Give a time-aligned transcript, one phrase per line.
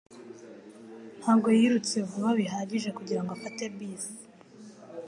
[1.19, 4.13] Ntabwo yirutse vuba bihagije kugirango afate bisi